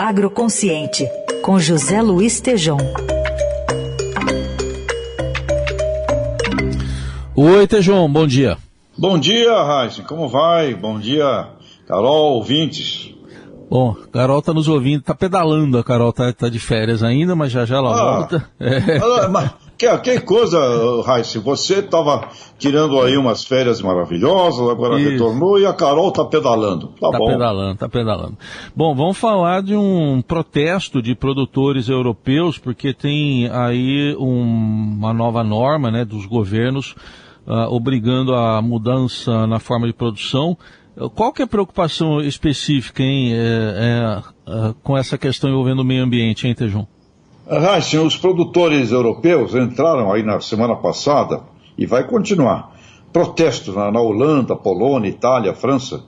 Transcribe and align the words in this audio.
Agroconsciente, 0.00 1.06
com 1.42 1.58
José 1.58 2.00
Luiz 2.00 2.40
Tejom. 2.40 2.78
Oi, 7.36 7.66
Tejom, 7.66 8.10
bom 8.10 8.26
dia. 8.26 8.56
Bom 8.96 9.18
dia, 9.18 9.62
Raíssa, 9.62 10.02
como 10.02 10.26
vai? 10.26 10.74
Bom 10.74 10.98
dia, 10.98 11.48
Carol, 11.86 12.36
ouvintes. 12.36 13.14
Bom, 13.68 13.94
Carol 14.10 14.40
tá 14.40 14.54
nos 14.54 14.68
ouvindo, 14.68 15.02
tá 15.02 15.14
pedalando, 15.14 15.76
a 15.76 15.84
Carol 15.84 16.14
tá, 16.14 16.32
tá 16.32 16.48
de 16.48 16.58
férias 16.58 17.02
ainda, 17.02 17.36
mas 17.36 17.52
já 17.52 17.66
já 17.66 17.76
ela 17.76 17.92
ah, 17.92 18.16
volta. 18.16 18.48
É. 18.58 19.28
Mas, 19.28 19.50
que, 19.80 19.98
que 19.98 20.20
coisa, 20.20 20.58
Raíssa, 21.06 21.40
você 21.40 21.78
estava 21.78 22.28
tirando 22.58 23.00
aí 23.00 23.16
umas 23.16 23.44
férias 23.44 23.80
maravilhosas, 23.80 24.68
agora 24.68 25.00
Isso. 25.00 25.10
retornou 25.10 25.58
e 25.58 25.64
a 25.64 25.72
Carol 25.72 26.12
tá 26.12 26.24
pedalando. 26.24 26.88
Tá, 27.00 27.10
tá 27.10 27.18
bom. 27.18 27.26
pedalando, 27.26 27.78
tá 27.78 27.88
pedalando. 27.88 28.38
Bom, 28.76 28.94
vamos 28.94 29.16
falar 29.16 29.62
de 29.62 29.74
um 29.74 30.20
protesto 30.20 31.00
de 31.00 31.14
produtores 31.14 31.88
europeus, 31.88 32.58
porque 32.58 32.92
tem 32.92 33.48
aí 33.48 34.14
um, 34.18 34.96
uma 34.98 35.14
nova 35.14 35.42
norma, 35.42 35.90
né, 35.90 36.04
dos 36.04 36.26
governos 36.26 36.94
uh, 37.46 37.74
obrigando 37.74 38.34
a 38.34 38.60
mudança 38.60 39.46
na 39.46 39.58
forma 39.58 39.86
de 39.86 39.94
produção. 39.94 40.58
Qual 41.14 41.32
que 41.32 41.40
é 41.40 41.46
a 41.46 41.48
preocupação 41.48 42.20
específica 42.20 43.02
hein, 43.02 43.32
é, 43.32 44.20
é, 44.46 44.74
com 44.82 44.98
essa 44.98 45.16
questão 45.16 45.48
envolvendo 45.48 45.80
o 45.80 45.84
meio 45.84 46.04
ambiente, 46.04 46.46
hein, 46.46 46.54
Tejum? 46.54 46.84
Raíssen, 47.58 48.00
os 48.00 48.16
produtores 48.16 48.92
europeus 48.92 49.56
entraram 49.56 50.12
aí 50.12 50.22
na 50.22 50.40
semana 50.40 50.76
passada 50.76 51.42
e 51.76 51.84
vai 51.84 52.06
continuar. 52.06 52.78
Protestos 53.12 53.74
na, 53.74 53.90
na 53.90 54.00
Holanda, 54.00 54.54
Polônia, 54.54 55.08
Itália, 55.08 55.52
França. 55.52 56.04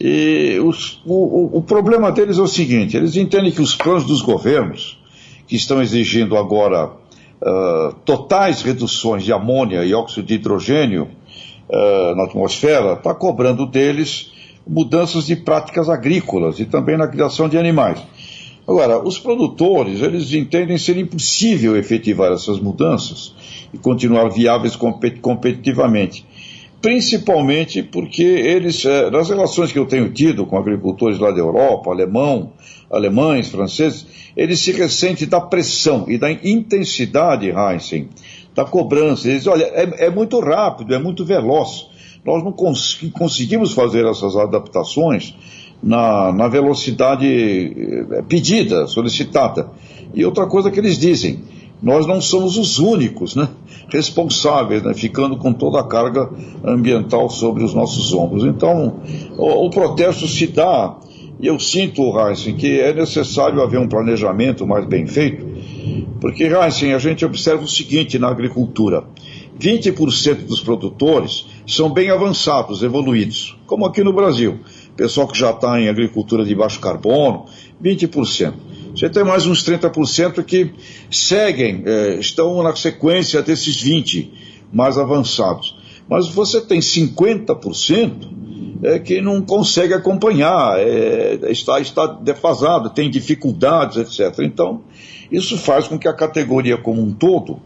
E 0.00 0.58
os, 0.64 1.02
o, 1.04 1.58
o, 1.58 1.62
problema 1.62 2.10
deles 2.10 2.38
é 2.38 2.42
o 2.42 2.48
seguinte: 2.48 2.96
eles 2.96 3.16
entendem 3.16 3.52
que 3.52 3.60
os 3.60 3.76
planos 3.76 4.06
dos 4.06 4.22
governos, 4.22 4.98
que 5.46 5.56
estão 5.56 5.82
exigindo 5.82 6.38
agora 6.38 6.86
uh, 6.86 7.92
totais 8.06 8.62
reduções 8.62 9.24
de 9.24 9.32
amônia 9.32 9.84
e 9.84 9.92
óxido 9.92 10.26
de 10.26 10.34
hidrogênio 10.34 11.06
uh, 11.68 12.16
na 12.16 12.24
atmosfera, 12.24 12.94
está 12.94 13.14
cobrando 13.14 13.66
deles 13.66 14.32
mudanças 14.66 15.26
de 15.26 15.36
práticas 15.36 15.90
agrícolas 15.90 16.58
e 16.58 16.64
também 16.64 16.96
na 16.96 17.08
criação 17.08 17.46
de 17.46 17.58
animais. 17.58 18.02
Agora, 18.66 19.02
os 19.02 19.18
produtores, 19.18 20.00
eles 20.02 20.32
entendem 20.32 20.78
ser 20.78 20.96
impossível 20.96 21.76
efetivar 21.76 22.32
essas 22.32 22.60
mudanças 22.60 23.34
e 23.74 23.78
continuar 23.78 24.28
viáveis 24.28 24.76
competitivamente. 24.76 26.24
Principalmente 26.80 27.82
porque 27.82 28.22
eles, 28.22 28.84
eh, 28.84 29.10
nas 29.10 29.28
relações 29.28 29.70
que 29.70 29.78
eu 29.78 29.86
tenho 29.86 30.12
tido 30.12 30.46
com 30.46 30.56
agricultores 30.56 31.18
lá 31.18 31.30
da 31.30 31.38
Europa, 31.38 31.90
alemão, 31.90 32.52
alemães, 32.90 33.48
franceses, 33.48 34.06
eles 34.36 34.60
se 34.60 34.72
ressentem 34.72 35.28
da 35.28 35.40
pressão 35.40 36.06
e 36.08 36.18
da 36.18 36.30
intensidade, 36.30 37.50
Heinzen, 37.50 38.08
da 38.54 38.64
cobrança. 38.64 39.28
Eles 39.28 39.44
dizem, 39.44 39.52
olha, 39.52 39.64
é, 39.64 40.06
é 40.06 40.10
muito 40.10 40.38
rápido, 40.40 40.94
é 40.94 40.98
muito 40.98 41.24
veloz. 41.24 41.88
Nós 42.24 42.42
não 42.42 42.52
cons 42.52 43.00
conseguimos 43.12 43.72
fazer 43.72 44.04
essas 44.04 44.36
adaptações 44.36 45.34
na, 45.82 46.32
na 46.32 46.48
velocidade 46.48 47.26
eh, 47.26 48.22
pedida, 48.28 48.86
solicitada. 48.86 49.70
E 50.14 50.24
outra 50.24 50.46
coisa 50.46 50.70
que 50.70 50.78
eles 50.78 50.96
dizem, 50.96 51.40
nós 51.82 52.06
não 52.06 52.20
somos 52.20 52.56
os 52.56 52.78
únicos 52.78 53.34
né, 53.34 53.48
responsáveis, 53.90 54.82
né, 54.82 54.94
ficando 54.94 55.36
com 55.36 55.52
toda 55.52 55.80
a 55.80 55.84
carga 55.84 56.30
ambiental 56.64 57.28
sobre 57.28 57.64
os 57.64 57.74
nossos 57.74 58.14
ombros. 58.14 58.44
Então, 58.44 59.00
o, 59.36 59.66
o 59.66 59.70
protesto 59.70 60.28
se 60.28 60.46
dá, 60.46 60.96
e 61.40 61.48
eu 61.48 61.58
sinto, 61.58 62.16
Heisen, 62.16 62.54
que 62.54 62.80
é 62.80 62.94
necessário 62.94 63.60
haver 63.60 63.80
um 63.80 63.88
planejamento 63.88 64.64
mais 64.64 64.86
bem 64.86 65.06
feito, 65.06 65.44
porque, 66.20 66.44
Heisen, 66.44 66.92
a 66.94 66.98
gente 66.98 67.24
observa 67.24 67.64
o 67.64 67.68
seguinte 67.68 68.16
na 68.16 68.28
agricultura: 68.28 69.02
20% 69.58 70.46
dos 70.46 70.60
produtores 70.60 71.46
são 71.66 71.90
bem 71.90 72.10
avançados, 72.10 72.84
evoluídos, 72.84 73.58
como 73.66 73.84
aqui 73.84 74.04
no 74.04 74.12
Brasil 74.12 74.60
pessoal 74.96 75.26
que 75.26 75.38
já 75.38 75.50
está 75.50 75.80
em 75.80 75.88
agricultura 75.88 76.44
de 76.44 76.54
baixo 76.54 76.80
carbono, 76.80 77.46
20%. 77.82 78.54
Você 78.94 79.08
tem 79.08 79.24
mais 79.24 79.46
uns 79.46 79.64
30% 79.64 80.44
que 80.44 80.70
seguem, 81.10 81.82
é, 81.86 82.16
estão 82.16 82.62
na 82.62 82.76
sequência 82.76 83.42
desses 83.42 83.82
20% 83.82 84.30
mais 84.72 84.96
avançados. 84.98 85.76
Mas 86.08 86.28
você 86.28 86.60
tem 86.60 86.80
50% 86.80 88.12
é, 88.82 88.98
que 88.98 89.20
não 89.20 89.40
consegue 89.40 89.94
acompanhar, 89.94 90.78
é, 90.78 91.38
está, 91.50 91.80
está 91.80 92.06
defasado, 92.06 92.90
tem 92.90 93.08
dificuldades, 93.10 93.96
etc. 93.96 94.40
Então, 94.40 94.82
isso 95.30 95.56
faz 95.56 95.86
com 95.88 95.98
que 95.98 96.08
a 96.08 96.12
categoria 96.12 96.76
como 96.76 97.00
um 97.00 97.12
todo 97.12 97.60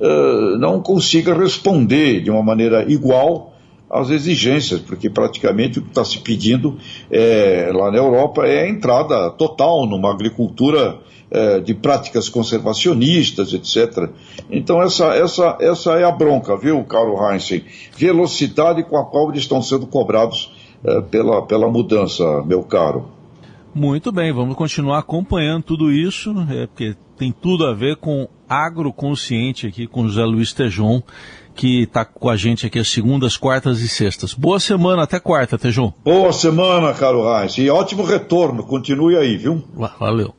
é, 0.00 0.56
não 0.58 0.80
consiga 0.80 1.34
responder 1.34 2.20
de 2.22 2.30
uma 2.30 2.42
maneira 2.42 2.90
igual 2.90 3.51
as 3.92 4.08
exigências, 4.08 4.80
porque 4.80 5.10
praticamente 5.10 5.78
o 5.78 5.82
que 5.82 5.88
está 5.88 6.02
se 6.02 6.18
pedindo 6.18 6.78
é, 7.10 7.70
lá 7.74 7.90
na 7.90 7.98
Europa 7.98 8.46
é 8.46 8.62
a 8.62 8.68
entrada 8.68 9.30
total 9.32 9.86
numa 9.86 10.10
agricultura 10.10 10.98
é, 11.30 11.60
de 11.60 11.74
práticas 11.74 12.30
conservacionistas, 12.30 13.52
etc. 13.52 14.08
Então 14.50 14.82
essa, 14.82 15.14
essa, 15.14 15.58
essa 15.60 15.92
é 15.92 16.04
a 16.04 16.10
bronca, 16.10 16.56
viu, 16.56 16.82
Carl 16.84 17.14
Heinz? 17.30 17.62
Velocidade 17.94 18.82
com 18.84 18.96
a 18.96 19.04
qual 19.04 19.28
eles 19.28 19.42
estão 19.42 19.60
sendo 19.60 19.86
cobrados 19.86 20.50
é, 20.82 21.02
pela, 21.02 21.42
pela 21.42 21.70
mudança, 21.70 22.42
meu 22.46 22.62
caro. 22.62 23.10
Muito 23.74 24.10
bem, 24.10 24.32
vamos 24.32 24.54
continuar 24.54 24.98
acompanhando 24.98 25.64
tudo 25.64 25.90
isso, 25.90 26.34
é, 26.50 26.66
porque 26.66 26.94
tem 27.16 27.32
tudo 27.32 27.66
a 27.66 27.72
ver 27.72 27.96
com 27.96 28.28
agroconsciente 28.48 29.66
aqui 29.66 29.86
com 29.86 30.06
José 30.06 30.24
Luiz 30.24 30.52
Tejon 30.52 31.02
que 31.54 31.82
está 31.82 32.04
com 32.04 32.28
a 32.28 32.36
gente 32.36 32.66
aqui 32.66 32.78
às 32.78 32.90
segundas, 32.90 33.36
quartas 33.36 33.80
e 33.80 33.88
sextas. 33.88 34.34
Boa 34.34 34.58
semana, 34.58 35.02
até 35.02 35.20
quarta, 35.20 35.58
Tejão. 35.58 35.94
Boa 36.04 36.32
semana, 36.32 36.92
caro 36.94 37.22
Reis. 37.22 37.56
E 37.58 37.70
ótimo 37.70 38.04
retorno, 38.04 38.64
continue 38.64 39.16
aí, 39.16 39.36
viu? 39.36 39.62
Valeu. 39.98 40.34